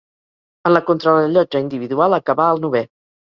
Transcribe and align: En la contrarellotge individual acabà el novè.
En 0.69 0.71
la 0.73 0.79
contrarellotge 0.87 1.61
individual 1.67 2.17
acabà 2.19 2.49
el 2.55 2.65
novè. 2.65 2.83